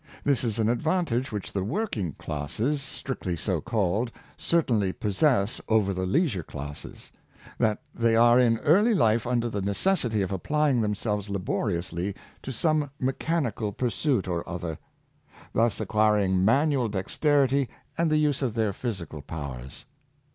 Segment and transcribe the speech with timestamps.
[0.23, 5.61] This is an advan tage which the working classes, strictly so called, cer tainly possess
[5.69, 7.11] over the leisure classes—
[7.59, 12.89] that they are in early life under the necessity of applying themselves laboriously to some
[12.99, 14.79] mechanical pursuit or other—
[15.53, 19.85] thus acquiring manual dexterity and the use of their physi cal powers.